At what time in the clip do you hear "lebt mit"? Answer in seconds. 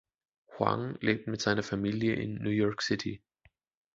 0.99-1.41